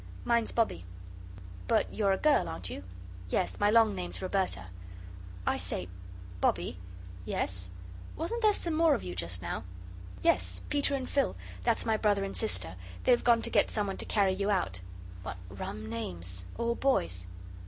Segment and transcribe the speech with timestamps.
[0.25, 0.83] "Mine's Bobbie."
[1.67, 2.83] "But you're a girl, aren't you?"
[3.29, 4.69] "Yes, my long name's Roberta."
[5.45, 5.89] "I say
[6.41, 6.79] Bobbie."
[7.23, 7.69] "Yes?"
[8.17, 9.63] "Wasn't there some more of you just now?"
[10.23, 12.77] "Yes, Peter and Phil that's my brother and sister.
[13.03, 14.79] They've gone to get someone to carry you out."
[15.21, 16.45] "What rum names.
[16.57, 17.27] All boys'."